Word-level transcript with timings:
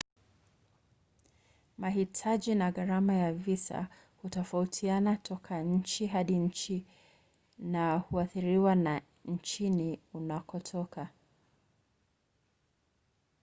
mahitaji 1.77 2.55
na 2.55 2.71
gharama 2.71 3.13
ya 3.13 3.33
visa 3.33 3.87
hutofautiana 4.21 5.15
toka 5.17 5.63
nchi 5.63 6.07
hadi 6.07 6.35
nchi 6.35 6.85
na 7.59 7.97
huathiriwa 7.97 8.75
na 8.75 9.01
nchini 9.25 9.99
unakotoka 10.13 11.09